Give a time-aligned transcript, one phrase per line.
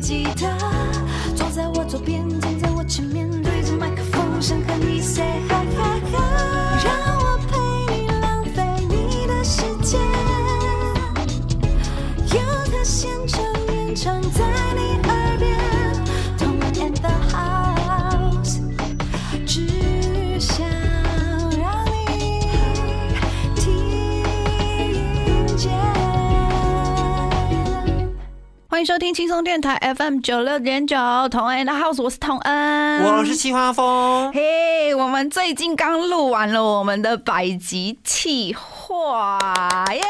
[0.00, 0.63] 记吉他。
[28.84, 30.94] 迎收听轻松电台 FM 九六点九，
[31.30, 34.30] 同恩的 house，我是同恩，我是青花风。
[34.34, 39.38] 嘿我们最近刚录完了我们的百集企划，
[39.90, 40.02] 耶！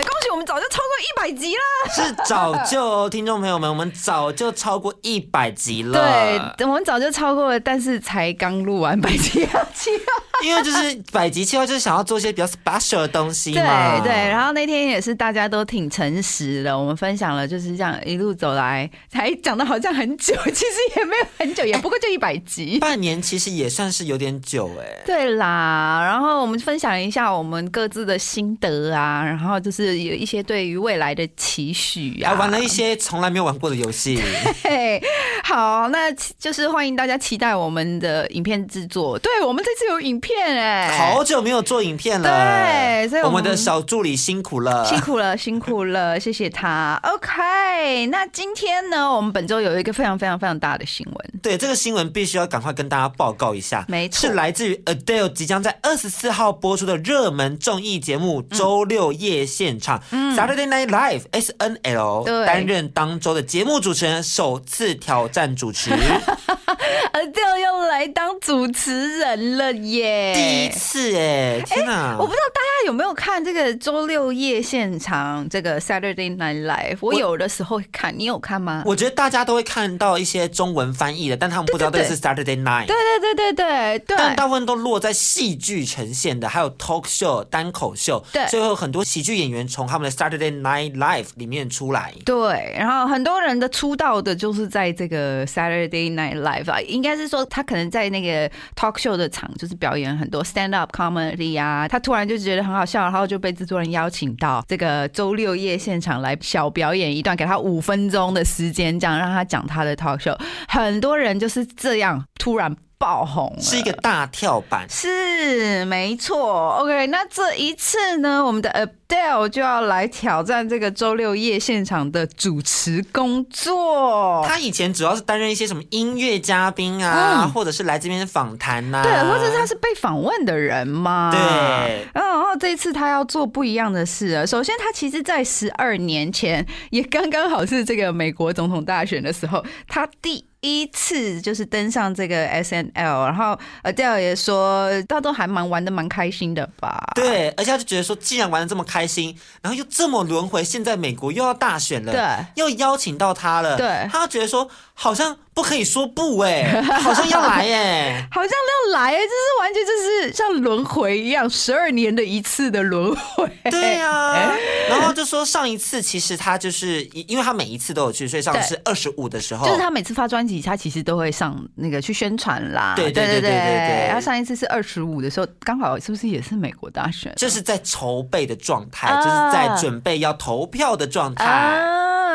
[0.00, 1.60] 恭喜我们早就超过一百集了。
[1.92, 6.54] 是早就听众朋友们，我们早就超过一百集了。
[6.56, 10.29] 对，我们早就超过了，但是才刚录完百集 企划。
[10.42, 14.00] 因为就是百集计划，就是想要做一些比较 special 的东西对嘛。
[14.00, 22.78] 对，然后那天也是大家都挺诚实的，我们分享了就是这样一路走来，才讲的好像很久，其实也没有很久，也不过就一百集。
[22.78, 25.02] 半年其实也算是有点久哎。
[25.04, 34.20] 对啦，然后我们分享一下我们各自的心得啊，然后就是有一些对于未来的期许啊，还玩了一些从来没有玩过的游戏，
[34.62, 35.02] 嘿，
[35.44, 39.18] 好，那就是欢迎大家期待我们的影片制作。
[39.18, 42.28] 对我们这次有影片哎、好久没有做影片了。
[42.28, 44.84] 对所以我们的小助理辛苦了。
[44.84, 47.00] 辛苦了，辛苦了， 谢谢他。
[47.04, 51.16] OK，那今天呢，我们本周有一个非常非常非常大的新闻。
[51.42, 60.02] 对这个新闻必须要赶快跟大家报告一下，没错是来自于 Adele 即将在二十四号播出的热门综艺节目《周六夜现场》
[60.34, 65.90] Saturday Night Live SNL 担任当周的节目主持人，首次挑战主持，
[67.12, 70.19] Adele 又来当主持人了耶！
[70.34, 72.16] 第一次哎，天哪！
[72.18, 78.82] 我不知道大家有没有看这个周六夜现场这个 Saturday Night Live，我我有的时候会看，你有看吗？
[78.86, 82.86] 我觉得大家都会看到一些中文翻译的，但他们不知道这是 Saturday Night。
[82.86, 92.14] 对对对对对对，但大部分都落在戏剧呈现的，还有 talk show 单口秀，对所以有很多喜剧演员从他们的 Saturday Night Live 里面出来。
[92.24, 110.38] 对，然后很多人的出道的就是在这个 Saturday Night Live 啊，应该是说他可能在那个 talk show 的场，就是表演很多 stand up comedy 啊，他突然就觉得很好笑，然后就被制作人邀请到这个周六夜现场来小表演一段，给他五分钟的时间，这样让他讲他的 talk show，
[110.68, 117.06] 很多人就是这样突然爆红，是一个大跳板，是没错，OK。
[117.06, 118.70] 那这一次呢，我们的
[119.08, 124.44] Adele 就要来挑战这个周六夜现场的主持工作。
[124.46, 131.30] 他以前主要是担任一些什么音乐嘉宾啊，嗯或者是来这边访谈呐、对，或者是他是被访问的人嘛？
[131.32, 132.06] 对。
[132.12, 134.46] 然后这一次他要做不一样的事了。
[134.46, 147.12] 首先，他其实在十二年前，也刚刚好是这个美国总统大选的时候，他第一次就是登上这个 S N L，然后 Adele 也说，大家都还蛮玩的蛮开心的吧？
[147.14, 154.68] 对，而且他就觉得说，既然玩的这么开心，然后又这么轮回，现在美国又要大选了，对又邀请到他了，对他觉得说
[155.02, 163.50] 好像不可以说不哎、 好像要来哎、 好像要来哎，就是完全就是像轮回一样，十二年的一次的轮回。
[163.70, 164.54] 对啊，
[164.90, 172.92] 然后就说上一次其实他就是因为他每一次都有去，所以上次是二十五的时候，就是他每次发专辑，他其实都会上那个去宣传啦。
[172.94, 177.32] 对对对对对对他上一次是二十五的时候，刚好是不是也是美国大选？
[177.36, 181.44] 就是在筹备的状态，啊就是在准备要投票的状态。
[181.44, 182.29] 啊，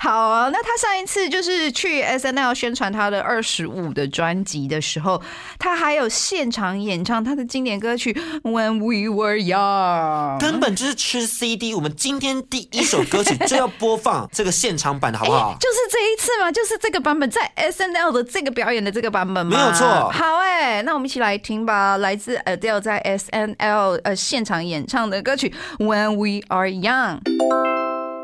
[0.00, 5.20] 好啊，那他上一次就是去 S N L 宣传他的二十五的专辑的时候，
[5.58, 8.12] 他还有现场演唱他的经典歌曲
[8.42, 10.38] 《When We Were Young》。
[10.40, 15.56] 根本就是吃 CD，我们今天第一首歌曲就要播放这个现场版的好不好？
[15.60, 16.50] 就是这一次吗？
[16.52, 19.56] 就是这个版本，在 S N L 的这个表演的这个版本吗？
[19.56, 25.54] 没有错好哎、那我们一起来听吧，来自 Adele 在 S N L 呃现场演唱的歌曲
[25.84, 27.20] 《When We Are Young》。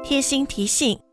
[0.02, 0.98] 贴心提醒：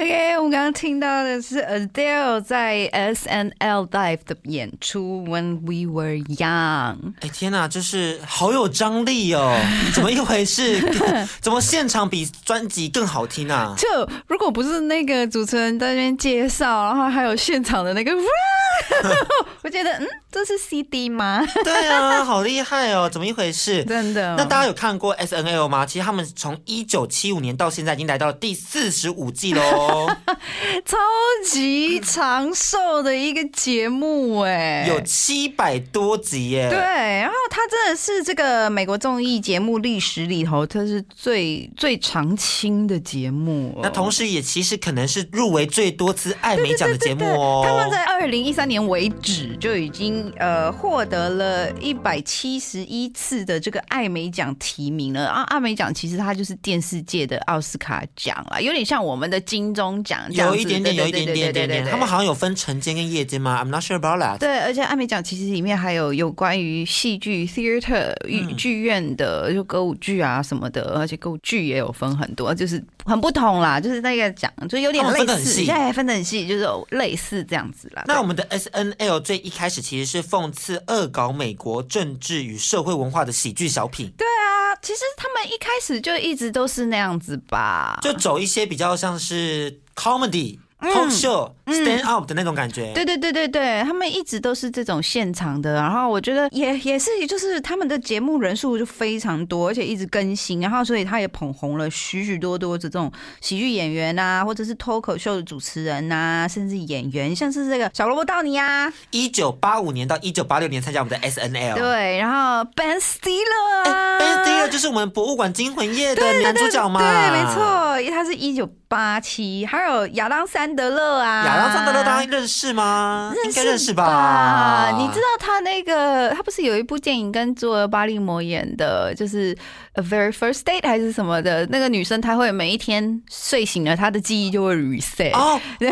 [0.00, 6.96] OK，我们刚刚听到的是 Adele 在 S N L Live 的演出《When We Were Young》。
[7.20, 9.54] 哎天哪，就是好有张力哦！
[9.92, 10.80] 怎么一回事？
[11.42, 13.74] 怎么现场比专辑更好听啊？
[13.76, 13.86] 就
[14.26, 18.10] 如果不是那个主持人在那边介绍，然后还有现场的那个，
[19.60, 21.46] 我觉得嗯，这是 CD 吗？
[21.62, 23.06] 对啊，好厉害哦！
[23.12, 23.84] 怎么一回事？
[23.84, 24.34] 真的？
[24.38, 25.84] 那大家有看过 S N L 吗？
[25.84, 29.89] 其实他们从一九七五年到现在已经来到第四十五季喽。
[29.90, 30.16] 哦，
[30.84, 30.96] 超
[31.44, 36.68] 级长寿的一个节目哎，有七百多集耶。
[36.70, 47.64] 对，然后它真的是这个美国综艺节目历史里头，它是最最长青的节目哦、那同时也其实可能是入围最多次艾美奖的节目哦。
[47.66, 55.42] 他们在二零一三年为止就已经呃获得了一百七十一次的这个艾美奖提名了啊！
[55.44, 61.86] 艾美奖其实它就是电视界的奥斯卡奖啦，有点像我们的金钟奖有一点点，有一点点，点点。
[61.86, 64.38] 他们好像有分晨间跟夜间吗？I'm not sure about that。
[64.38, 78.04] 对，而且艾美奖其实里面还有有关于戏剧 theater 剧剧院的，就歌舞剧啊什么的，而且歌舞剧也有分很多，就是很不同啦，就是那个奖就有点类似，分得很细对，分得很细，就是类似这样子啦。
[78.06, 92.92] 那我们的 S N L 最一开始其实是讽刺恶搞美国政治与社会文化的喜剧小品，对啊，其实他们一开始就一直都是那样子吧，就走一些比较像是 comedy、talk show、stand up 的那种感觉。
[92.94, 111.76] 对对对对对，他们一直都是这种现场的，然后我觉得也也是，就是他们的节目人数就非常多，而且一直更新，然后所以他也捧红了许许多多的这种喜剧演员啊，或者是脱口秀的主持人呐、甚至演员，像是这个小萝卜道尼啊，一九八五年到一九八六年参加我们的 S N L。
[111.76, 117.00] 对，然后 Ben Stiller 啊、Ben Stiller 就是我们博物馆惊魂夜的男主角嘛？
[117.00, 117.50] 对，没。
[117.50, 123.32] 错，他是一九八七，还有亚当·三德勒啊，亚当·桑德勒大家认识吗？
[123.44, 124.06] 应该认识吧？
[124.06, 124.90] 吧？
[124.96, 129.54] 你知道他那个，他不是有一部电影跟佐尔·巴利摩演的，就是
[129.94, 131.66] 《A Very First Date》还是什么的？
[131.66, 135.32] 那个女生她会每一天睡醒了，她的记忆就会 reset。
[135.32, 135.90] 哦，对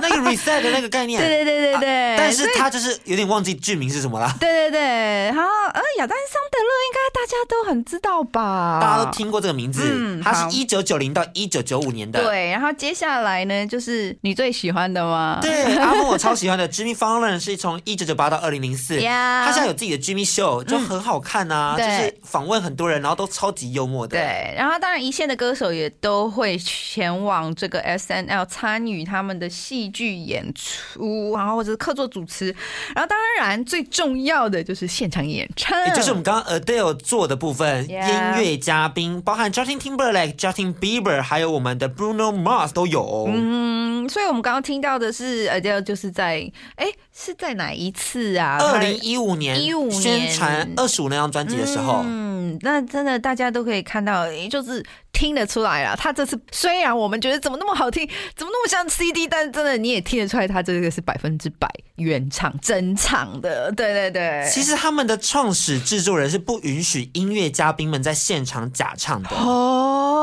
[0.00, 1.20] 那个 reset 的那个概念。
[1.22, 4.34] 对对对对对，啊但是她就是有点忘记剧名是什么了。
[4.40, 8.80] 对对对，然后呃，亚当·桑德勒应该大家都很知道吧？
[8.80, 12.22] 大家都听过这个名字，嗯好他是一九九零到一九九五年的。
[12.24, 15.38] 对，然后接下来呢，就是你最喜欢的吗？
[15.42, 32.54] 对，阿峰我超喜欢的 Jimmy Fallon 是从一九九八到二零零四，呀他现在有自己的 Jimmy Show，就很好看啊，就是访问很多人，然后都超级幽默的。，对，然后当然一线的歌手也都会前往这个 S N L 参与他们的戏剧演出，然后或者是客座主持，
[32.94, 43.26] 然后当然最重要的就是现场演唱，也就是我们刚刚 Adele 做的部分音乐嘉宾，包含 Justin Timberlake、Justin Bieber，还有我们的 Bruno Mars 都有。
[43.28, 48.58] 嗯，所以我们刚刚听到的是 Adele 就是在哎是在哪一次啊？
[48.60, 55.96] 二零一五年一五年宣传二十五那张专辑的时候，嗯，那真的大家都可以看到，也就是听得出来了。
[55.96, 63.70] 他这次虽然我们觉得怎么那么好听，怎么那么像 CD，但真的你也听得出来，他这个是百分之百原唱真唱的。
[63.72, 69.28] 对对对，其实他们的创始制作人是不允许音乐嘉宾们在现场假唱的。
[69.30, 70.13] 哦。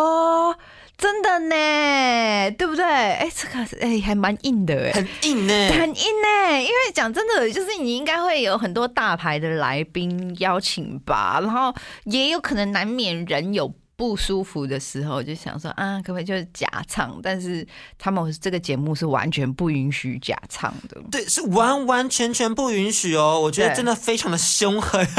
[1.02, 2.86] 真的呢，对不对？
[2.86, 17.20] 哎，这个哎还蛮硬的哎，很硬呢、很硬呢，因为讲真的，就是你应该会有很多大牌的来宾邀请吧，然后也有可能难免人有不舒服的时候，就想说啊，可不可以就是假唱？
[17.22, 17.64] 但是
[18.00, 21.00] 他们这个节目是完全不允许假唱的。
[21.12, 23.40] 对，是完完全全不允许哦。
[23.40, 25.00] 我觉得真的非常的凶狠。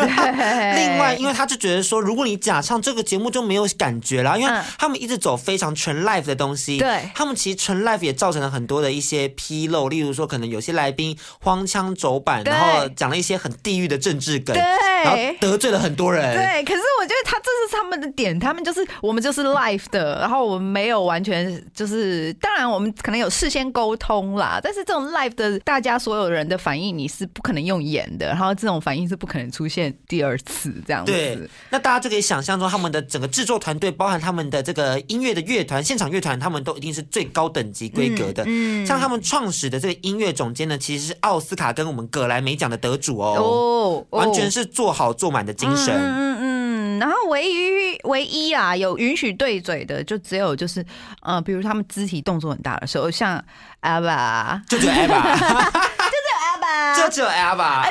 [0.75, 6.79] 另外，因为他就觉得说，如果你假唱这个节目就没有感觉啦，因为嗯他们一直走非常纯 live 的东西。
[6.79, 14.63] 对他们其实纯 live 也造成了很多的一些纰漏，例如说可能有些来宾荒腔走板，然后讲了一些很地狱的政治梗，对
[15.05, 16.35] 然后得罪了很多人。
[16.35, 31.13] 对，可是我觉得他这是他们的点，他们就是我们就是 live 的，然后我们没有完全就是，当然我们可能有事先沟通啦，但是这种 live 的大家所有人的反应你是不可能用演的，然后这种反应是不可能出现第二次这样子。
[31.13, 31.39] 对，
[31.71, 38.45] 那大家就可以想象中，他们的整个制作团队，包含他们的这个音乐的乐团、现场乐团，他们都一定是最高等级规格的。
[38.47, 45.95] 嗯像他们创始的这个音乐总监呢，其实是奥斯卡跟我们葛莱美奖的得主哦，哦，完全是是做好做满的精神。
[45.95, 46.62] 嗯嗯嗯，
[47.03, 50.87] 然后唯一唯一啊有允许对嘴的，就只有就是
[51.21, 53.45] 呃，比如他们肢体动作很大的时候，像
[53.81, 57.83] ABBA，就只有 ABBA，就只有 Ava，就只有 ABBA。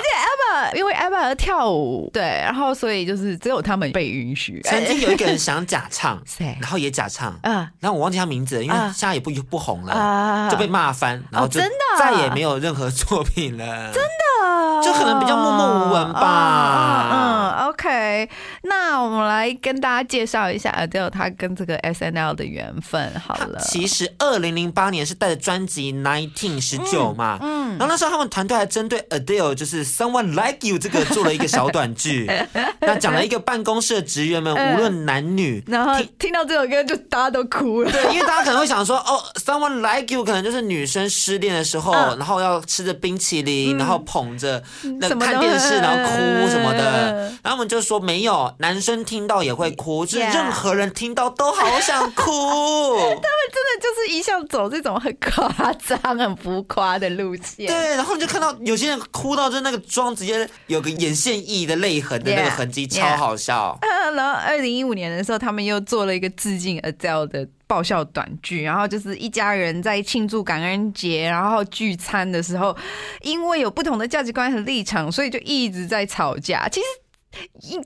[0.75, 4.61] 因为 ABBA 要跳舞，对，然后所以就是只有他们被允许。
[4.63, 6.57] 曾经有一个人想假唱， 谁？
[6.61, 7.69] 然后也假唱，啊。
[7.79, 8.93] 然后我忘记他名字了，因为啊。
[8.95, 10.49] 现在也不不红了，啊。
[10.49, 11.99] 就被骂翻，然后就真的啊。
[11.99, 13.91] 再也没有任何作品了。
[13.93, 14.81] 真的。
[14.83, 17.09] 就可能比较默默无闻吧。
[17.11, 18.29] 嗯嗯嗯，OK，
[18.63, 23.59] 那我们来跟大家介绍一下 Adele 她跟这个 S N L 的缘分好了。
[23.59, 27.77] 其实二零零八年是带着专辑《Nineteen 十九》嘛，嗯。
[27.77, 32.29] 然后那时候他们团队还针对 Adele 就是 Someone Like You 这个做了一个小短剧，
[32.81, 37.91] 那讲了一个办公室的职员们嗯无论男女， 然后听听到这首歌就大家都哭了。
[37.91, 44.61] 对，因为大家可能会想说，哦，Someone Like You 可能就是女生失恋的时候，嗯然后要吃着冰淇淋，然后捧着
[44.99, 47.39] 那看电视，然后哭什么的嗯。
[47.43, 52.31] 然后我们就说没有，男生听到也会哭，就是任何人听到都好想哭。
[52.31, 57.67] 他们真的就是一向走这种很夸张、很浮夸的路线。
[57.67, 60.30] 对，然后你就看到有些人哭到，就是那个妆直接
[60.67, 63.77] 有个眼线液的泪痕的那个痕迹超好笑。
[64.15, 72.75] 然后二零一五年的时候，他们又做了一个致敬 Adele 的爆笑短剧，然后就是一家人在庆祝感恩节，然后聚餐的时候，
[73.21, 76.67] 因为有不同的价值观和立场，所以就一直在吵架。
[76.69, 76.85] 其实。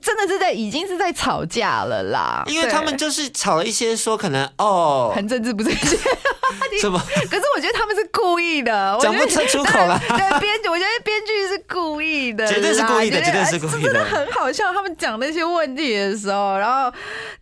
[0.02, 5.96] 真的是在已经是在吵架了啦，因为他们就是吵了一些说可能哦很政治不正确，
[6.80, 7.00] 什么
[7.30, 14.72] 可是我觉得他们是故意的，我觉得讲不出出口了对编剧，我觉得编剧是故意的啦，绝对是故意的就是绝对是故意的真的很好笑。
[14.72, 16.92] 他们讲那些问题的时候，然后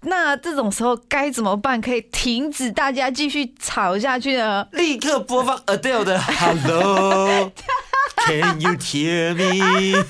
[0.02, 1.80] 那这种时候该怎么办？
[1.80, 4.66] 可以停止大家继续吵下去呢？
[4.73, 7.50] 立刻播放 Adele 的 Hello。
[8.26, 10.04] Can you hear me？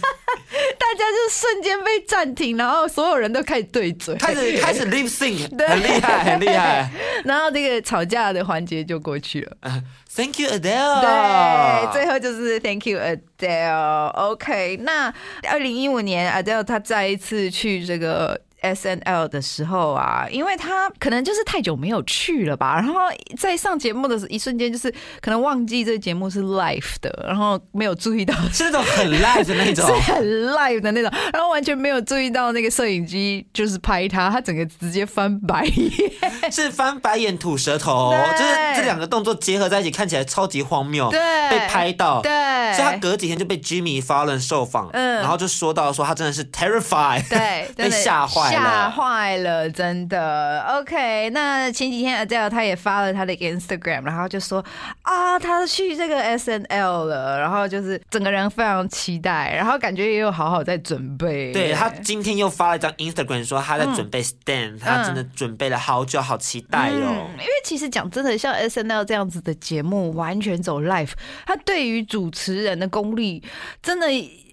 [0.78, 6.90] 大家就瞬间被暂停，然后所有人都开始对嘴，开始开始 lip sync，对很厉害，很厉害。
[7.24, 9.56] 然后这个吵架的环节就过去了。
[10.14, 11.00] Thank you Adele。
[11.00, 14.08] 对，最后就是 Thank you Adele。
[14.10, 15.12] OK，那
[15.48, 18.40] 二零一五年 Adele 她再一次去这个。
[18.64, 22.94] S N L 的时候啊，因为他可能就是太久没有去了吧，然后
[23.37, 30.12] 在上节目的一瞬间，就是可能忘记这个节目是 live 的，然后没有注意到是那种很 live 的那种 是。
[30.12, 36.50] 很 live 的那种，然后完全没有注意到那个摄影机就是拍他，他整个直接翻白眼。
[36.52, 41.11] 是翻白眼、吐舌头，就是这两个动作结合在一起，看起来超级荒谬。
[41.11, 42.21] 对被拍到。
[42.23, 42.30] 对，
[42.75, 50.64] 所以他隔几天就被 Jimmy Fallon 受访，嗯然后就说到说他真的是 terrified，对， 被吓坏了吓坏了，真的。
[50.68, 54.64] OK，那前几天 Adele 他也发了他的 Instagram，然后就说
[55.02, 61.52] 啊，他去这个 SNL 了，然后就是整个人非常期待，然后感觉也有好好在准备。
[61.52, 67.26] 对他今天又发了一张 Instagram 说他在准备 stand，、他真的准备了好久，好期待嗯哦。
[67.32, 71.11] 因为其实讲真的，像 S N L 这样子的节目，完全走 live，
[71.46, 73.42] 他对于主持人的功力
[73.82, 74.06] 真的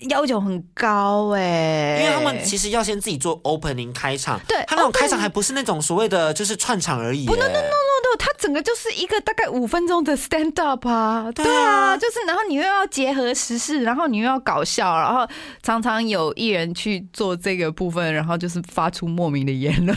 [0.09, 7.27] 要求很高哎、因为他们其实要先自己做 opening 开场，对他那种开场还不是那种所谓的就是串场而已耶。
[7.27, 15.27] 不，no no no no no，他整个就是一个大概五分钟的 stand up 啊，对啊，就是然后你又要结合时事，然后你又要搞笑，然后
[15.61, 19.95] 常常有艺人去做这个部分，然后就是发出莫名的言论，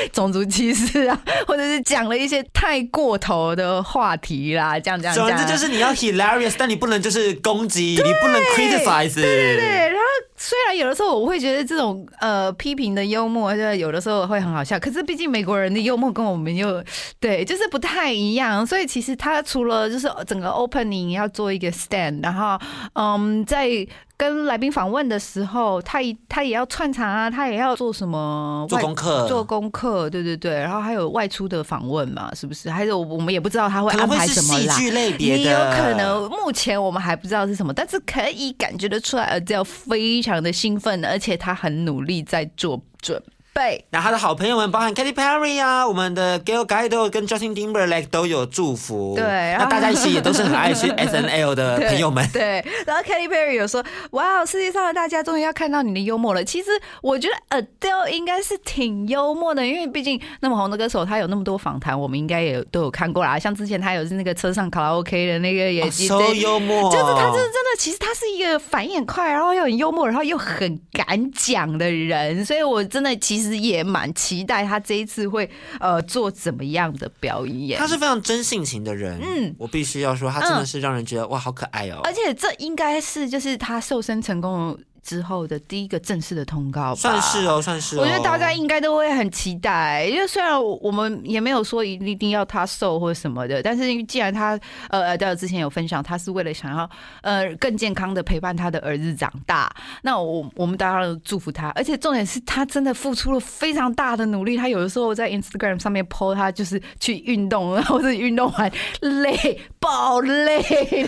[0.12, 9.14] 种族歧视啊，或者是讲了一些太过头的话题啦，这样这样这样，总之就是你要 hilarious，但你不能就是攻击，你不能 criticize。
[9.14, 10.00] 对对对，然后
[10.36, 16.82] 虽然有的时候我会觉得这种呃批评的幽默，就有的时候会很好笑，可是毕竟美国人的幽默跟我们又
[17.18, 22.58] 对就是不太一样，所以其实他除了就是整个 opening 要做一个 stand，然后
[22.94, 23.86] 嗯在。
[24.20, 32.68] 跟来宾访问的时候，他也他也要串场啊，他也要做什么做外功课，做功课，对对对，然后还有外出的访问嘛，是不是？
[32.68, 34.74] 还有我们也不知道他会安排什么啦。
[34.74, 43.22] 戏剧类别的，也有可能，目前我们还不知道是什么，但是可以感觉得出来，Adele 非常的兴奋，而且他很努力在做准
[43.60, 43.84] 备。
[43.90, 49.14] 那他的好朋友们，包含 Katy Perry 啊，我们的 Gail Gadot 跟 Justin Timberlake 都有祝福。
[49.16, 52.26] 对那大家一起也都是很爱去 S N L 的朋友们。
[52.32, 56.70] 对，然后 Katy Perry 有说：“哇，世界上的大家终于要看到你的幽默了。”其实
[57.02, 63.38] 我觉得 Adele 应该是挺幽默的，因为毕竟那么红的歌手，他有那么多访谈，我们应该也都有看过啦。
[63.38, 77.78] 像之前他有是那个车上卡拉 OK 的那个也哦也，so 幽默，就是他，就是真的，其实他是一个反应很快，然后又很幽默，然后又很敢讲的人，所以我真的其实也蛮期待他这一次会呃做怎么样的表演。
[77.78, 79.20] 他是非常真性情的人。
[79.22, 82.00] 嗯我必须要说，他真的是让人觉得哇，好可爱哦。
[82.04, 87.46] 而且这应该是就是他瘦身成功之后的第一个正式的通告吧，算是。
[87.46, 88.00] 哦，算是哦。
[88.02, 96.88] 我觉得大家应该都会很期待，因为虽然我们也没有说一定要他瘦或什么的，但是既然他呃，Adele 之前有分享，他是为了想要
[97.22, 99.70] 呃更健康的陪伴他的儿子长大，
[100.02, 110.60] 那我我们当然祝福他，而且重点是他真的付出了非常大的努力，他有的时候在 Instagram 上面 po 他就是去运动， 然后是运动完累爆累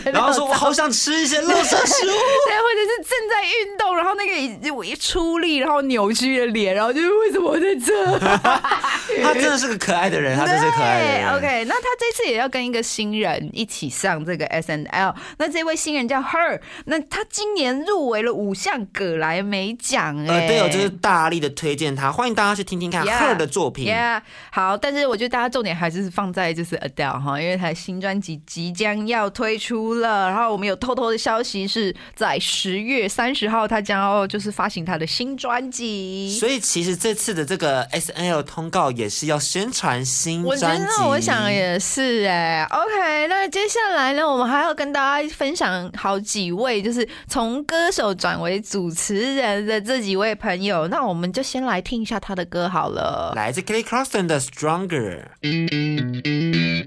[0.05, 2.13] 然后说我好想吃一些垃圾食物。
[2.49, 8.19] 对，或者是正在运动，然后那个一我一出力，然后扭曲的脸，然后就是为什么我在这？
[9.23, 11.37] 他真的是个可爱的人，他真是可爱的对人。
[11.37, 23.87] ，OK，那他这次也要跟一个新人一起上这个 S N L，那这位新人叫 Her，那他今年入围了五项葛莱美奖，哎、呃，对哦，就是大力的推荐他，欢迎大家去听听看 Her 的作品。
[23.87, 24.21] Yeah，
[24.51, 36.37] 好，但是我觉得大家重点还是放在就是 Adele 哈，因为他的新专辑即将要推出了，然后我们有偷偷的消息是在十月三十号，他将要就是发行他的新专辑。
[36.38, 40.99] 所以其实这次的这个 S N L 通告也是要宣传新我觉专辑。
[40.99, 50.87] 得，我想也是哎、OK，那接下来呢，我们还要跟大家分享好几位，就是从歌手转为主持人的这几位朋友。
[50.88, 53.33] 那我们就先来听一下他的歌好了。
[53.35, 55.23] 来自 Kelly Clarkson 的 Stronger。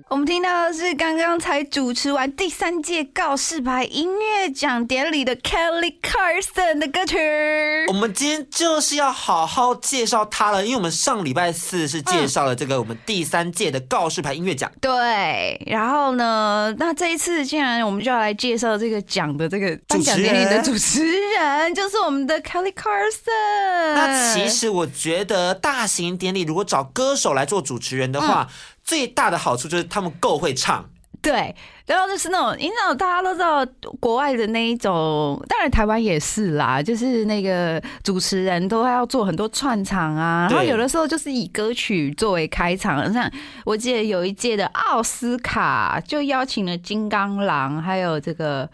[0.09, 7.17] 我们听到的是刚刚才主持完第三届告示牌音乐奖典礼的 Kelly Clarkson 的歌曲。
[7.87, 14.71] 我们今天就是要好好介绍他了，因为我们上礼拜四是介绍了这个我们第三届的告示牌音乐奖。
[14.81, 23.93] 对，然后呢，那这一次竟然我们就要来介绍这个奖的这个颁奖典礼的主持人，就是我们的 Kelly Clarkson。
[23.93, 28.47] 那其实我觉得大型典礼如果找歌手来做主持人的话，
[28.83, 30.89] 最大的好处就是他们够会唱。
[31.21, 31.55] 对，
[31.85, 33.65] 然后就是那种，你知道大家都知道
[33.99, 43.31] 国外的那一种，当然台湾也是啦，就是那个主持人都要做很多串场啊，然后有的时候就是以歌曲作为开场，像
[43.63, 48.69] 我记得有一届的奥斯卡就邀请了金刚狼，还有这个。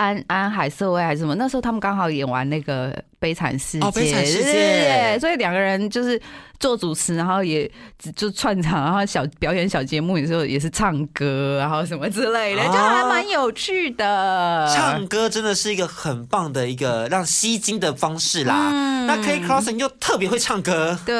[0.00, 1.34] 安安海瑟薇还是什么？
[1.34, 6.18] 那时候他们刚好演完那个《悲惨世界》哦悲惨世界所以两个人就是
[6.58, 7.70] 做主持，然后也
[8.16, 14.66] 就串场，然后小表演小节目，有时候也是唱歌，然后什么之类的，哦就还蛮有趣的。
[14.74, 18.70] 唱歌真的是一个很棒的一个让吸睛的方式啦。
[18.72, 21.14] 嗯那 Kelly Clarkson 又特别会唱歌，对，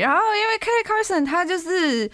[0.00, 2.10] 然后因为 Kelly Carson 他就是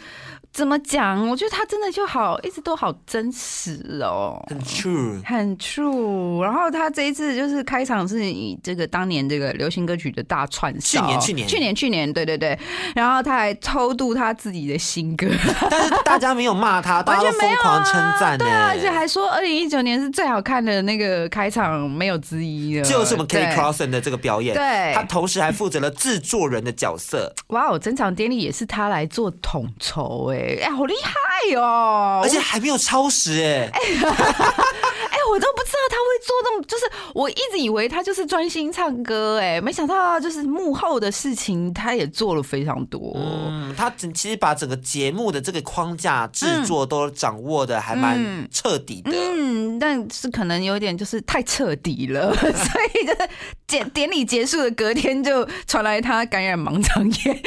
[0.53, 1.27] 怎么讲？
[1.29, 4.45] 我觉得他真的就好，一直都好真实哦。
[4.49, 5.25] 很 true。
[5.25, 11.49] 很 true，然后他这一次就是开场是以这个当年这个流行歌曲的大串烧，去年去年。
[11.49, 12.59] 去年去年，对对对，
[12.95, 15.27] 然后他还偷渡他自己的新歌，
[15.71, 24.93] 但是大家没有骂他， 大家疯狂称赞呢、对啊，而且还说二零一九年是最好看的那个开场，没有之一的，就是我们 Kelly Clarkson 的这个表演，对。
[24.95, 32.21] 他同时还负责了制作人的角色， 哇哦，整场典礼也是他来做统筹，哎，哎，好厉害哦！
[32.23, 43.13] 而且还没有超时哎、 哎，我都不知道他会做那么，就是我一直以为他就是专心唱歌，哎，没想到就是幕后的事情他也做了非常多。
[43.17, 49.11] 嗯，他整其实把整个节目的这个框架制作都掌握的还蛮彻底的。
[49.15, 53.29] 嗯，但是可能有点就是太彻底了， 所以就是
[53.67, 57.43] 典典礼结束的隔天就传来他感染盲肠炎，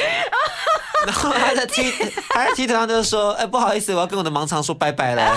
[1.06, 1.92] 然后他在 T
[2.30, 5.36] 他在 T 上就说：“哎、不好意思，我要跟我的盲肠说拜拜了。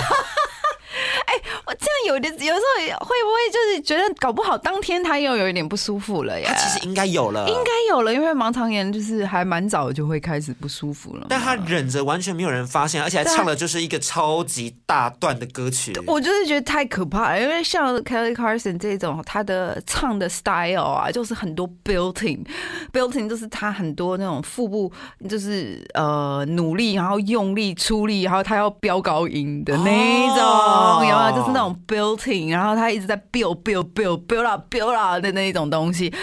[2.10, 6.52] 有的有时候也会不会就是觉得搞不好当天他又有一点不舒服了”呀？
[6.52, 11.28] 他其实应该有了，应该有了，因为盲肠炎就是还蛮早就会开始不舒服了。
[11.30, 15.94] 但他忍着，完全没有人发现，而且还唱的就是一个超级大段的歌曲。
[16.08, 24.92] 我就是觉得太可怕了，因为像 Kelly Carson 这种，他的唱的 style 啊，就是很多 building，building 就是他很多那种腹部，
[25.30, 31.30] 就是呃努力，然后用力出力，然后他要飙高音的那一种，哦有没有？
[31.40, 31.99] 就是那种 building，
[32.50, 36.14] 然后他一直在 build build build build up build up 的那一种东西，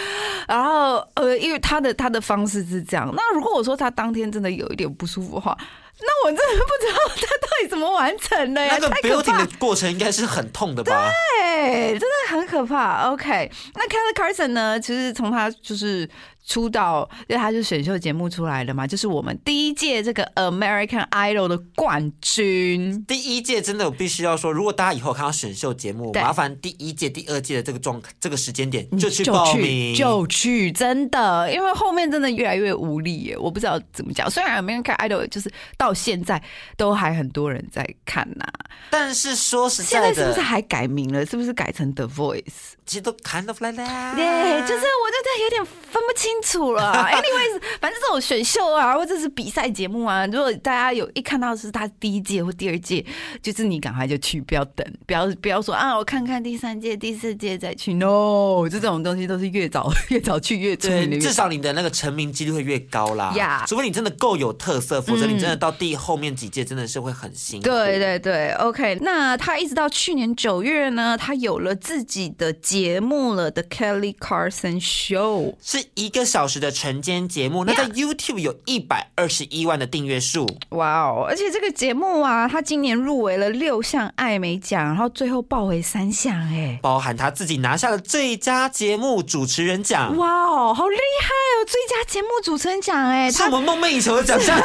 [0.47, 5.57] 然后呃，因为他的他的方式是这样，那如果我说他当天真的有一点不舒服的话，
[5.99, 11.09] 那我真的不知道他到底怎么完成的呀，那个 building 的过程应该是很痛的吧？
[11.39, 13.09] 对，真的很可怕。
[13.09, 14.79] OK，那 Kelly Carson 呢？
[14.79, 16.07] 其实从他就是
[16.47, 23.03] 出道，因为他是选秀节目出来的嘛，就是我们第一届这个 American Idol 的冠军。
[23.05, 34.31] 第一届真的我必须要说，如果大家以后看到选秀节目，麻烦第一届、第二届的这个状这个时间点就去报名，就去，真的，因为后面真的越来越无力耶，我不知道怎么讲。
[34.31, 36.41] 虽然 American Idol 就是到现在
[36.77, 38.45] 都还很多人在看呐、
[38.89, 41.25] 但是说实现在的，在是不是还改名了？
[41.25, 42.76] 是不是改成 The Voice？
[42.87, 44.15] 其实都 kind of like that。
[44.15, 46.93] 对，就是我就在有点分不清楚了。
[47.11, 53.05] Anyways，反正这种选秀啊，或者是比赛节目啊，如果大家有一看到是他第一届或第二届，
[53.41, 57.93] 就是你赶快就去，不要等，不要不要说啊，我看看第三届、第四届再去。
[57.93, 63.33] No，这种东西都是越早 越早去越出名的对，越至少你的那个成名几率会越高啦。
[63.35, 67.65] 呀除非你真的够有特色，否则你真的到第后面几届真的是会很辛苦。
[67.65, 68.97] 对对对，OK。
[69.01, 75.55] 那他一直到去年九月呢，他有了自己的节目了，The Kelly Carson Show。
[75.61, 80.47] 是一个小时的晨间节目，那在 YouTube 有一百二十一万的订阅数。
[80.69, 81.25] 哇哦！
[81.27, 91.65] 而且这个节目啊，他今年入围了六项艾美奖，然后最后爆回三项，哎，包含他自己拿下了最佳节目主持人奖，哇哦，好厉害哦！
[91.65, 94.57] 最佳节目主持人奖，哎，他是我们梦寐以求的奖项。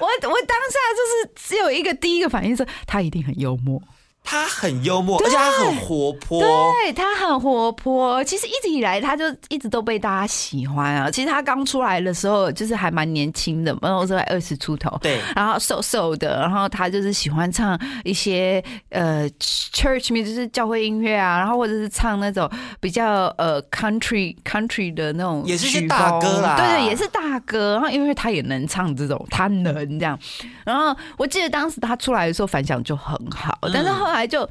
[0.00, 3.82] 我我当下就是只有一个第一个反应是，他一定很幽默。
[4.28, 6.42] 他很幽默，而且他很活泼。
[6.42, 11.10] 对他很活泼，其实一直以来他就一直都被大家喜欢啊。
[11.10, 22.46] 其实他刚出来的时候就是还蛮年轻的，然后是在二十出头，对然后瘦瘦的，然后他就是喜欢唱一些呃 church music，就是教会音乐啊，然后或者是唱那种
[22.80, 27.72] 比较呃 country country 的那种，也是一些大哥啦对对，也是大哥。
[27.72, 30.18] 然后因为他也能唱这种，他能这样。
[30.64, 34.48] 然后我记得当时他出来的时候反响就很好，但是后来就。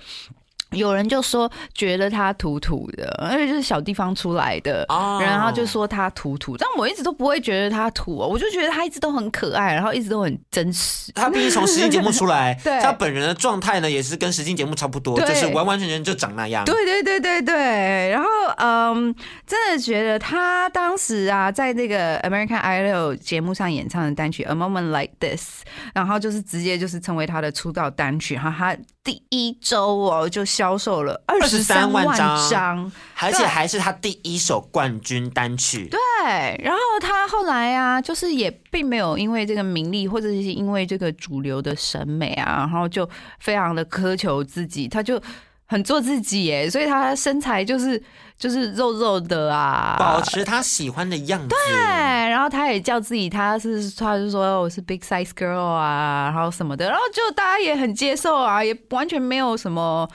[0.72, 11.10] 有人就说觉得他土土的，而且就是小地方出来的，哦然后就说他土土，但我一直都不会觉得他土、哦，我就觉得他一直都很可爱，然后一直都很真实。
[11.14, 16.66] 他毕竟从实境节目出来， 对他本人的状态呢也是跟实境节目差不多，就是完完全全就长那样。
[16.66, 18.28] 对对对对对，然后
[18.58, 25.62] 嗯，真的觉得他当时啊，在那个 American Idol 节目上演唱的单曲《A Moment Like This》，
[25.94, 28.76] 然后就是直接就是成为他的出道单曲，然后他
[29.08, 32.18] 第一周哦就销售了二十三23万
[32.50, 32.92] 张，
[33.22, 35.88] 而且还是他第一首冠军单曲。
[35.88, 45.18] 对，然后他后来啊，就是也并没有因为这个名利，或者是因为这个主流的审美啊，然后就非常的苛求自己，他就
[45.68, 48.02] 很做自己耶，所以他身材就是
[48.38, 51.48] 就是肉肉的啊，保持他喜欢的样子。
[51.50, 51.76] 对，
[52.30, 60.10] 然后他也叫自己，他是他就说我是 big size girl 啊，然后什么的，然后就大家也很接受啊，也完全没有什么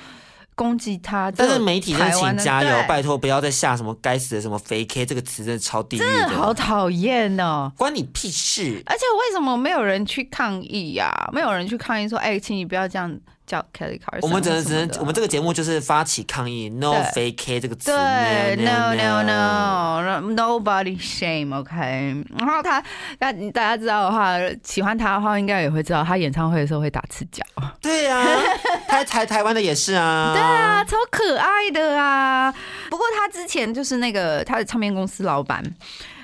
[0.54, 1.30] 攻击他。
[1.32, 7.70] 但是媒体真的台湾的请加油，拜托不要再下什么该死的什么肥 K 这个词，真的超地狱真的好，讨厌哦。
[7.76, 8.82] 关你屁事！
[8.86, 13.14] 而且为什么没有人去抗议呀、没有人去抗议说，哎、请你不要这样
[13.46, 14.20] 叫 Kelly Carson。
[14.22, 17.90] 我们只能只能我们这个节目就是发起抗议，no fake 这个词。
[17.90, 22.82] 对，no no no，nobody shame，OK、然后他，
[23.18, 27.44] 那大家知道的话，喜欢他的话，应该也会知道，他演唱会的时候会打赤脚。
[27.80, 28.24] 对啊，
[28.88, 30.32] 台台台湾的也是啊。
[30.34, 32.52] 对啊，超可爱的啊！
[32.90, 35.62] 不过他之前就是那个他的唱片公司老板，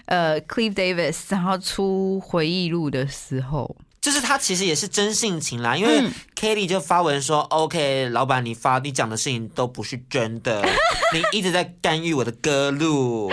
[0.06, 3.76] 呃，Clive Davis，然后出回忆录的时候，
[4.08, 10.66] 就是他其实也是真性情啦，因为嗯 Kelly 就发文说、o k 老板，你发你讲的事情都不是真的，
[11.12, 13.30] 你一直在干预我的歌路。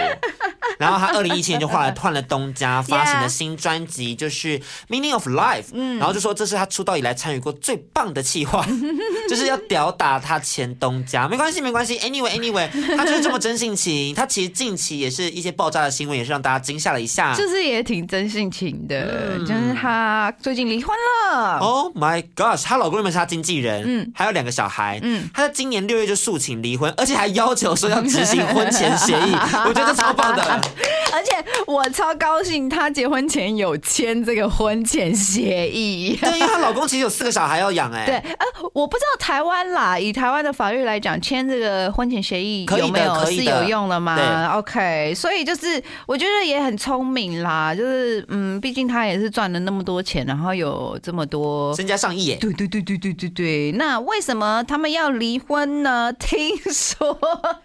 [0.78, 4.60] 然后他二零一七年就换了换了东家， 发行了新专辑，就是
[4.90, 8.66] Meaning of Life，、嗯然后就说这是他出道以来参与过最棒的企划，
[9.30, 11.28] 就是要吊打他前东家。
[11.28, 14.14] 没关系，没关系，Anyway Anyway，他就是这么真性情。
[14.14, 17.34] 他其实近期也是一些爆炸的新闻，也是让大家惊吓了一下。
[17.36, 20.96] 就是也挺真性情的，嗯就是他最近离婚
[21.34, 21.58] 了。
[21.60, 22.64] Oh my gosh！
[22.64, 29.32] 她老公原本是她经纪人，嗯嗯，还有两个小孩，嗯嗯，她在今年六月就诉请离婚，而且还要求说要执行婚前协议，
[29.68, 30.62] 我觉得超棒的。
[31.14, 31.32] 而且
[31.66, 36.18] 我超高兴，她结婚前有签这个婚前协议。
[36.22, 51.74] 对，因为她老公其实有四个小孩要养，哎，对，呃，我不知道台湾啦，以台湾的法律来讲，签这个婚前协议有没有是有用的吗对？OK，所以就是我觉得也很聪明啦，就是嗯，毕竟她也是赚了那么多钱，然后有这么多。
[51.76, 56.12] 身家上亿，哎，对对对对对对对，那为什么他们要离婚呢？
[56.20, 57.18] 听说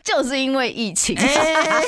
[0.05, 1.17] 就是因为疫情。
[1.19, 1.85] 哎，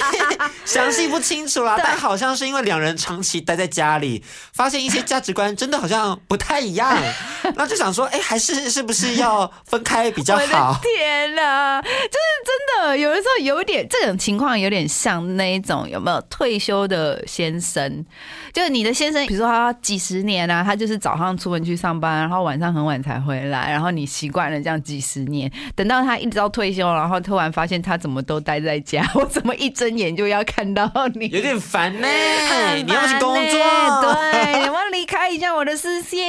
[0.65, 6.97] 详细不清楚啦，但好像是因为两人长期待在家里，发现一些价值观真的好像不太一样，
[7.57, 10.79] 那就想说，哎，还是是不是要分开比较好？
[10.83, 18.05] 天呐，就是真的，有的时候有点这种情况，有点像那一种有没有退休的先生？
[18.53, 31.29] 就是你的先生，比如说他几十年啊，他就是早上出门去上班，然后晚上很晚才回来，然后你习惯了这样几十年，等到他一直到退休，然后突然发现他怎么都待在家， 我怎么一睁眼就要看到你？
[31.29, 32.07] 有点烦呢，
[32.49, 33.43] 很你要去工作？
[34.33, 36.23] 对，你要离开一下我的视线？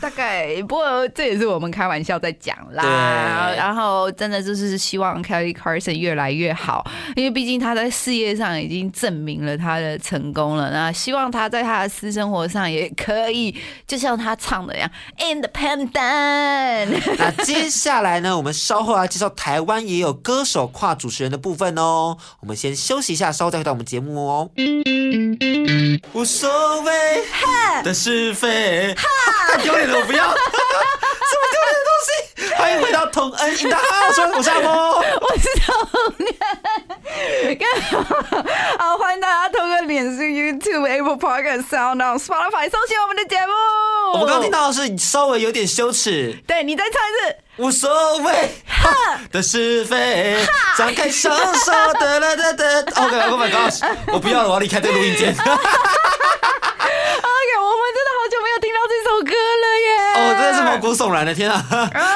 [0.00, 3.52] 大概不过这也是我们开玩笑在讲啦。
[3.56, 10.70] 然后真的就是希望 Kelly Carson 越来越好，因为毕竟他在事业上已经证明了他的成功了。
[10.72, 13.54] 那希望他在他的私生活上也可以，
[13.86, 17.00] 就像他唱的一样，independent。
[17.18, 22.16] 那接下来呢，我们稍后来介绍台湾也有歌手跨主持人的部分哦。
[22.40, 24.50] 我们先休息一下，稍后再回到我们节目哦。
[26.14, 27.24] 无所谓
[27.84, 32.08] 的是非，太丢脸了，我不要， 什么丢脸的东西。
[32.56, 34.72] 欢迎回到同恩 in the house，我是阿峰。
[35.20, 35.74] 我知道，
[38.78, 43.52] 好，欢迎大家透过脸书、YouTube、Apple Podcast、Sound On、Spotify 收听我们的节目。
[44.12, 47.36] 我们刚刚听到的是稍微有点羞耻，对你再唱一次。
[47.56, 48.50] 无所谓
[49.32, 50.36] 的是非，
[50.76, 52.64] 张开双手，得啦哒哒。
[53.04, 53.80] OK，Oh my gosh，
[54.12, 55.30] 我不要了，我要离开这个录音间。
[55.30, 55.54] OK，我
[57.72, 59.86] 们真的好久没有听到这首歌了耶！
[60.16, 61.64] 哦，真的是毛骨悚然的，天啊，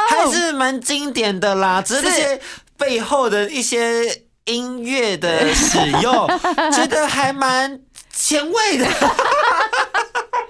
[0.08, 1.80] 还是蛮经典的啦。
[1.80, 2.38] 只是这些
[2.76, 4.04] 背后的一些
[4.50, 6.26] 音乐的使用，
[6.72, 7.80] 觉得还蛮
[8.12, 8.86] 前卫的。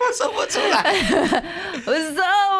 [0.00, 0.94] 我 说不出来
[1.86, 2.59] 无所谓。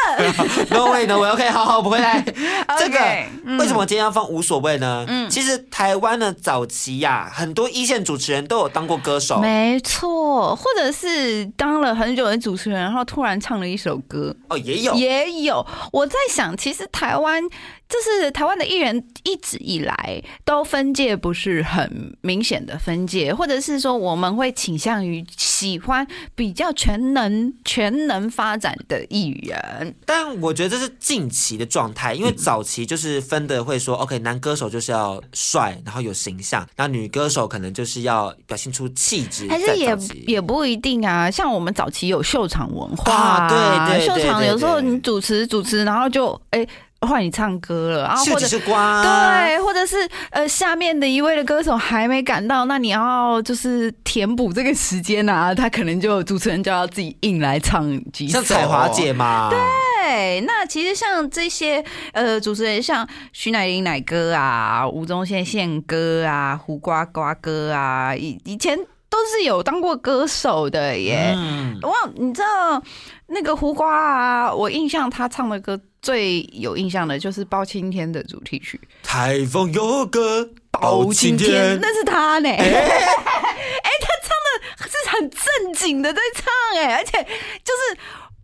[0.70, 2.22] No way No way，OK，好好，我不会来。
[2.78, 2.98] 这个
[3.44, 5.04] 嗯为什么今天要放无所谓呢？
[5.08, 9.40] 嗯其实台湾的早期呀，很多一线主持人都有当过歌手。
[9.40, 14.94] 没错，或者是当了很久的主持人，然后突然唱了一首歌，哦，也有。
[14.94, 15.64] 也有。
[15.92, 17.42] 我在想，其实台湾
[17.88, 29.89] 就是台湾的艺人一直以来都分界不是很明显的分界，或者是说我们会倾向于喜欢比较全能全能发展的艺人。
[30.04, 39.48] 但我觉得这是近期的状态，因为早期就是分的会说，OK，男歌手就是要帅，然后有形象，那女歌手可能就是要表现出气质。
[39.48, 46.66] 还是也也不一定啊，像我们早期有秀场文化、啊对对秀场有时候你主持主持，然后就哎
[47.06, 49.96] 换你唱歌了，然后或者几束光，对，或者是
[50.30, 61.82] 呃，下面的一位的歌手还没赶到，那你要就是填补这个时间啊，他可能就主持人就要自己硬来唱几首，像彩华姐嘛，对，那其实像这些
[62.12, 68.76] 呃主持人，像徐乃麟奶哥啊、吴宗宪宪哥啊、胡瓜瓜哥啊，以以前
[69.08, 71.32] 都是有当过歌手的耶。
[71.34, 72.82] 嗯，哇，你知道
[73.28, 74.52] 那个胡瓜啊？
[74.52, 82.48] 我印象他唱的歌最有印象的就是《包青天》的主题曲台风有个《包青天》，那是他呢。
[82.48, 84.30] 哎、 哎他唱
[84.78, 87.22] 的是很正经的在唱哎，而且
[87.64, 87.98] 就是。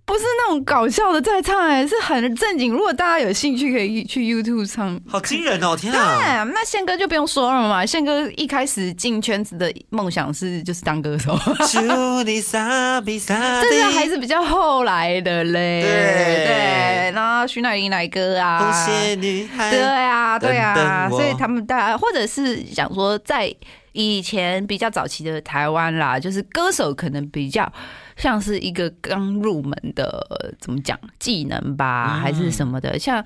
[0.07, 2.73] 不是那种搞笑的在唱，哎，是很正经。
[2.73, 5.01] 如果大家有兴趣，可以去 YouTube 唱。
[5.09, 5.77] 好惊人哦！
[5.77, 7.85] 天啊，对，那宪哥就不用说了嘛。
[7.85, 11.65] 宪哥一开始进圈子的梦想是就是当歌手，这
[13.75, 15.83] 是还是比较后来的嘞。
[15.83, 15.91] 对
[16.47, 19.49] 对，然后徐乃麟来歌啊，对
[19.81, 23.53] 啊，对啊，所以他们大家或者是想说，在
[23.91, 27.69] 以前比较早期的台湾啦，就是歌手可能比较
[28.17, 32.21] 像是一个刚入门的怎么讲技能吧，嗯。
[32.21, 33.25] 还是什么的，像。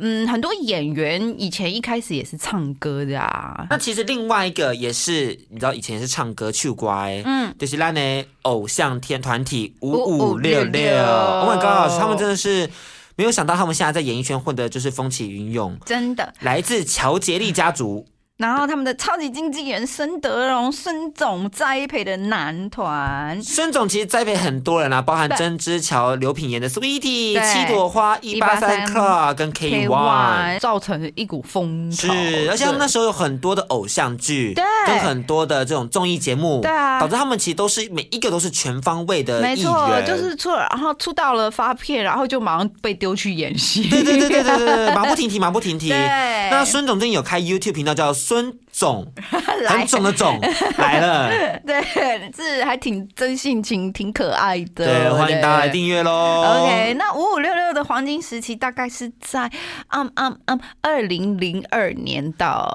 [0.00, 10.62] 嗯，很多演员以前一开始也是唱歌的啊，那其实另外一个也是，你知道以前也是唱歌去乖，嗯，就是那的偶像天团体五五五六。
[10.62, 12.70] 六六六，Oh my god，他们真的是
[13.16, 16.32] 没有想到他们现在在演艺圈混的就是风起云涌，真的。
[16.40, 18.06] 来自乔杰利家族，
[18.38, 30.60] 然后他们的超级经纪人孙德荣、孙总栽培的男团，孙总其实栽培很多人啊，包含曾之乔、刘品言的 Sweetie、七朵花、一八三 Club 跟 K One。
[30.60, 43.88] 造成一股风潮，是，而且他们那时候有很多的偶像剧，对跟很多的这种综艺节目，对啊导致他们其实都是每一个都是全方位的没错，就是出了，然后出道了发片，然后就马上被丢去演戏。
[43.88, 45.88] 对对对对对对对，马不停蹄，马不停蹄。
[45.88, 45.98] 对
[46.50, 49.10] 那孙总最近有开 YouTube 频道，叫孙总，
[49.66, 50.38] 很总的总
[50.76, 51.30] 来了。
[51.66, 51.80] 对，
[52.36, 54.84] 是还挺真性情，挺可爱的。
[54.84, 56.10] 对，欢迎大家来订阅喽。
[56.10, 59.50] OK，那五五六六的黄金时期大概是在
[59.96, 62.68] 嗯嗯嗯二零零二年到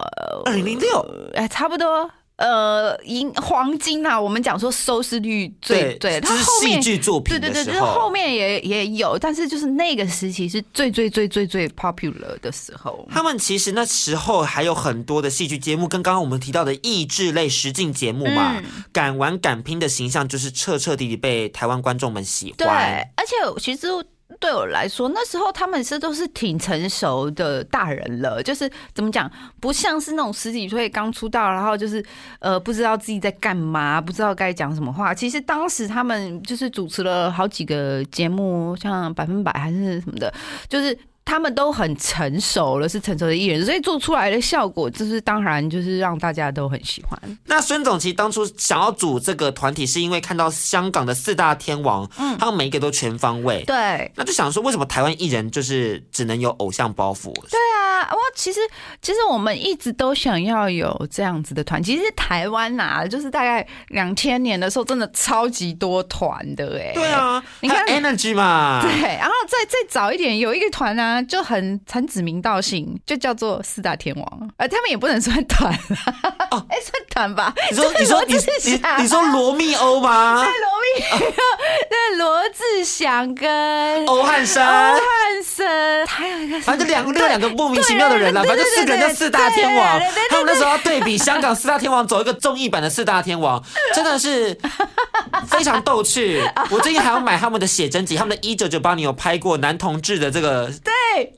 [0.46, 2.10] 二零零六，哎差不多
[2.44, 8.14] 呃银黄金啊，我们讲说收视率最对，它后面戏剧作品对对对，就是后。
[8.14, 13.08] 面也也有，但是就是那个时期是最最最最最 popular 的时候。
[13.10, 23.10] 他们其实那时候还有很多的戏剧节目，跟刚刚我们提到的益智类实境节目嘛，嗯敢玩敢拼的形象就是彻彻底底被台湾观众们喜欢对，欢。
[23.16, 23.88] 而且其实
[24.40, 32.04] 对我来说，那时候他们是都是挺成熟的大人了，就是怎么讲，不像是那种十几岁刚出道，然后就是
[32.40, 35.14] 呃不知道自己在干嘛，不知道该讲什么话。
[35.14, 40.34] 其实当时他们就是主持了好几个节目，像百分百还是什么的，
[40.68, 40.98] 就是。
[41.26, 47.20] 他们都很成熟了，是成熟的艺人，所以做出来的效果，就是当然就是让大家都很喜欢。
[47.46, 57.34] 那孙总其实当初想要组这个团体，是因为看到香港的四大天王，嗯，他们每一个都全方位，对，那就想说，为什么台湾艺人就是只能有偶像包袱？
[57.34, 58.60] 对啊，哇，其实
[59.02, 61.82] 其实我们一直都想要有这样子的团。
[61.82, 77.54] 其实台湾呐、就是大概两千年的时候，真的超级多团的哎、对啊，你看 Energy 嘛，对，然后再再早一点，有一个团啊，就很很指名道姓，就叫做四大天王，而，他们也不能算团啊，哦 哎、算团吧？
[77.70, 80.36] 你说 你说你你你说罗密欧吗？
[80.36, 84.94] 罗密欧，对，罗志祥跟欧汉生欧山。
[84.94, 90.00] 汉生，还有一个反正两个六两个莫名其妙的人啦，反正就四个人叫四大天王。
[90.30, 93.62] 他们那时候要对比香港四大天王，走一个综艺版的四大天王，
[93.94, 94.58] 真的是
[95.48, 96.42] 非常逗趣。
[96.70, 101.30] 我最近还要买他们的写真集，他们的一九九八年有拍过男同志的这个对对，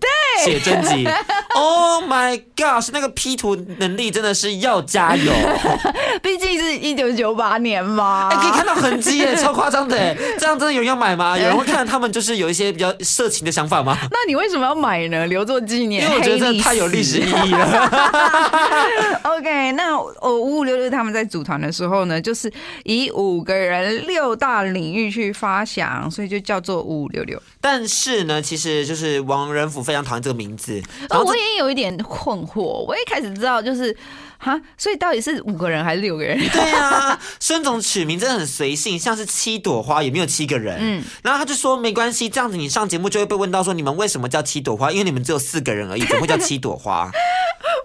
[0.44, 1.08] 写真集。
[1.58, 5.32] Oh my gosh，那个 P 图能力真的是要加油，
[6.22, 10.14] 毕竟是一九九八年嘛，哎、可以看到痕迹耶， 超夸张的哎。
[10.38, 11.38] 这样真的有人要买吗？
[11.38, 13.98] 有人会看他们就是有一些比较色情的想法吗？
[14.12, 15.26] 那你为什么要买呢？
[15.28, 19.22] 留作纪念，因为我觉得真的太有历史意义了。
[19.24, 22.52] OK，那我五五六六他们在组团的时候呢，就是
[22.84, 27.42] 以五个人六大领域去发想，所以就叫做五五六六。
[27.62, 30.74] 但是呢，其实就是王仁甫非常讨厌这个名字，
[31.08, 33.96] 然哦，后这我也有一点困惑，我一开始知道就是
[34.38, 36.38] 哈，所以到底是五个人还是六个人？
[36.50, 47.10] 对啊，孙总取名真的很随性，像是七朵花也没有七个人，嗯然后他就说没关系，这样子你上节目就会被问到说你们为什么叫七朵花，因为你们只有四个人而已， 怎么会叫七朵花？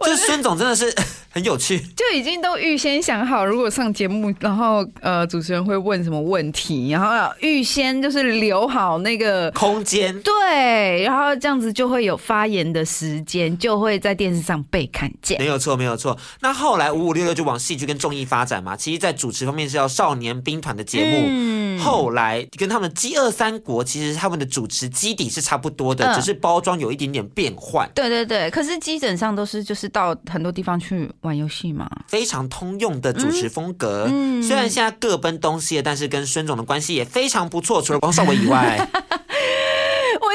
[0.04, 0.92] 就是孙总真的是
[1.30, 9.50] 很有趣，就已经都预先想好，如果上节目，然后呃主持人会问什么问题，然后要预先就是留好那个。
[9.52, 10.18] 空间。
[10.22, 15.38] 对，然后这样子就会有发言的时间，就会在电视上被看见。
[15.38, 16.16] 没有错，没有错。
[16.40, 18.76] 那后来五五六六就往戏剧跟综艺发展嘛。
[18.76, 31.88] 其实，在主持方面是要少年兵团的节目，嗯后来跟他们的饥饿三国，其实他们的主持基底是差不多的，嗯只是包装有一点点变换，对对对，可是基本上都是就是到很多地方去玩游戏嘛。
[32.08, 34.06] 非常通用的主持风格。
[34.10, 37.80] 嗯虽然现在各奔东西了，但是跟孙总的关系也非常不错。
[37.80, 39.10] 除了王少伟以外，我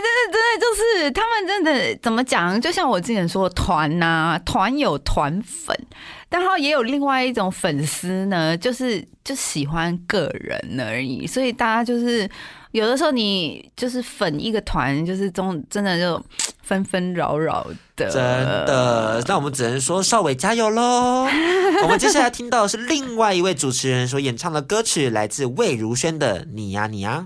[0.05, 2.59] 真的真的就是他们真的怎么讲？
[2.61, 5.75] 就像我之前说，团呐、团有团粉，
[6.35, 11.25] 然后也有另外一种粉丝呢，就是就喜欢个人而已。
[11.25, 12.29] 所以大家就是
[12.71, 16.21] 有的时候你就是粉一个团，就是中真的就
[16.61, 18.21] 纷纷扰扰的，真
[18.67, 21.25] 的，那我们只能说少伟加油喽！
[21.83, 27.25] 我们接下来听到的是另外一位主持人所演唱的歌曲，来自魏如萱的《你呀你呀》。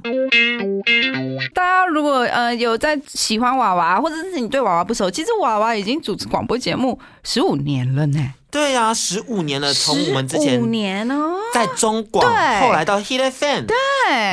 [1.55, 12.61] 大家如果呃有在喜欢娃娃，或者是你对娃娃不熟，其实娃娃已经主持广播节目十五年了呢，对呀、啊，十五年了，从我们之前五年哦，在中广，对。
[12.61, 13.75] 后来到 Hit FM，对，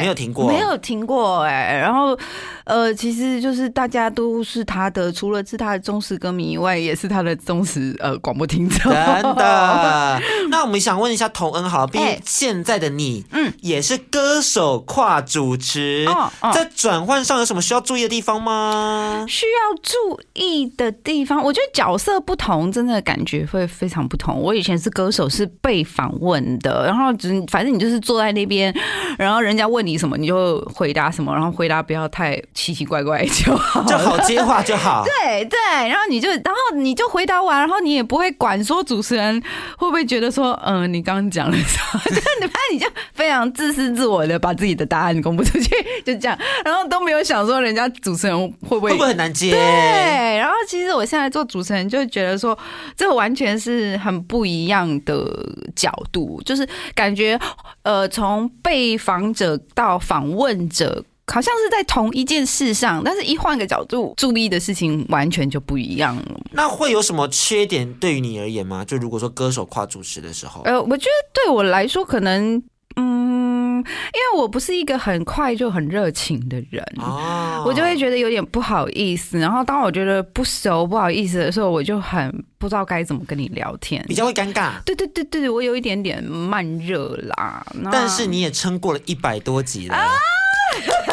[0.00, 2.18] 没有停过，没有停过哎、然后
[2.66, 8.92] 呃，其实就是大家都是他的，除了是他的忠实歌迷以外，也是他的忠实呃广播听众。
[8.92, 10.20] 真的。
[10.50, 19.24] 那我们想问一下童恩好了，毕竟哎现在的你，嗯嗯，也是歌手跨主持，哦哦在转换上有什么需要注意的地方吗？
[19.28, 24.40] 需要注意的地方，我觉得角色不同，真的感觉会非常不同。
[24.40, 28.74] 我以前是歌手，是被访问的，然后只反正你就是坐在那边，
[29.16, 33.84] 然后人家问你什么，你就回答什么，然后回答不要太奇奇怪怪就好。
[33.84, 35.04] 就好接话就好。
[35.04, 39.40] 对 对，然后你就，然后你就回答完，然后你也不会管说主持人
[39.76, 45.70] 会不会觉得说，嗯、你刚刚讲了什么， 就你反正你就非常自私自我的把自己的答案公布出去，
[46.04, 49.50] 就这样，然后都没有想说人家主持人会不会会不会很难接？
[49.50, 52.58] 对，然后其实我现在做主持人，就会觉得说，
[52.96, 55.24] 这完全是很不一样的
[55.74, 57.38] 角度，就是感觉
[57.82, 61.04] 呃，从被访者到访问者。
[61.32, 66.40] 好像是在同一件事上，但是一换个角度，注意的事情完全就不一样了。
[66.52, 68.84] 那会有什么缺点对于你而言吗？
[68.84, 72.62] 就如果说歌手跨主持的时候，呃，我觉得对我来说，可能
[72.96, 79.38] 嗯，因为我不是一个很快就很热情的人，哦我就会觉得有点不好意思。
[79.38, 84.02] 然后当我觉得不熟、不好意思的时候，我就很不知道该怎么跟你聊天。
[84.08, 84.80] 比较会尴尬。
[84.84, 87.66] 对对对对，我有一点点慢热啦。
[87.90, 89.96] 但是你也撑过了一百多集了，
[91.05, 91.05] 我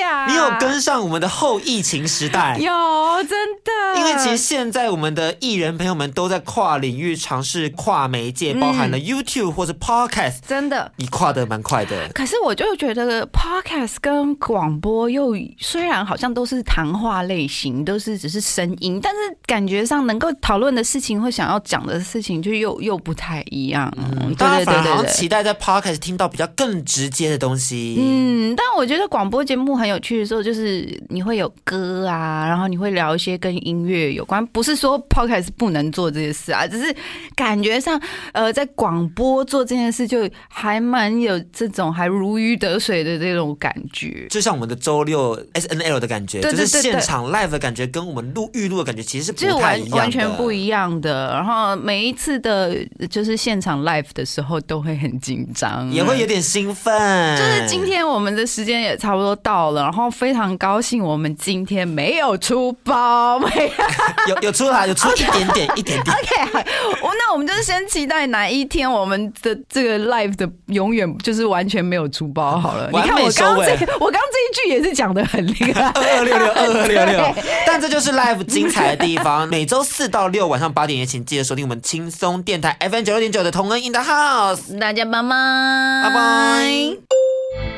[0.00, 2.56] 有跟上我们的后疫情时代？
[2.58, 2.70] 有
[3.24, 3.30] 真
[3.64, 10.92] 的，因为其实现在我们的艺人朋友们都在跨领域尝试跨媒介，包含了 YouTube 或者 Podcast，真的。
[10.96, 12.08] 你跨的蛮快的。
[12.14, 23.92] 可是我就觉得 podcast 跟广播又虽然好像都是谈话类型，都是只是声音，但是感觉上能够讨论的事情或想要讲的事情就又又不太一样。
[23.96, 25.10] 嗯，对对对对对。
[25.10, 27.96] 期待在 Podcast 听到比较更直接的东西。
[27.98, 36.94] 嗯，但我觉得广播节目很有趣的时候，就是你会有歌啊，然后你会聊一些跟音乐有关，不是说 podcast 不能做这些事啊，只是
[37.34, 38.00] 感觉上，
[38.32, 44.26] 呃，在广播做这件事就还蛮有这种还如鱼得水的这种感觉。
[44.30, 52.76] 就像我们的周六 S N L 的感觉，对对就是现场 live 的感觉，跟我们录预录的感觉其实是完不太一样的，完全不一样的，然后每一次的，
[53.10, 57.36] 就是现场 live 的时候都会很紧张，也会有点兴奋。
[57.36, 63.46] 就是今天我们的时间也差不多到了，然后非常高兴我们今天没有出包，没
[64.26, 64.28] 有。
[64.34, 66.16] 有有出来，有出 一点点，一点点。
[66.16, 66.64] OK，
[67.02, 72.88] 我那我们就先期待哪一天我们的这个 live 的永远就是完全没有出包好了。
[72.92, 75.88] 你完美看我刚刚收尾这个，我刚刚这一句也是讲的很厉害。
[75.94, 77.34] 二二六六二二六六，
[77.66, 79.48] 但这就是 live 精彩的地方。
[79.48, 84.78] 每周四到六晚上八点，也请记得收听我们轻松电台 FM 九六点九的同恩 in the house。
[84.78, 85.28] 大家拜拜，
[86.04, 87.27] 拜拜。